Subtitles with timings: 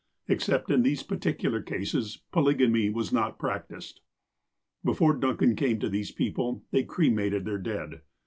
[0.27, 4.01] Except in these particular cases, polygamy was not practiced.
[4.83, 8.01] Before Duncan came to these people, they cremated their dead.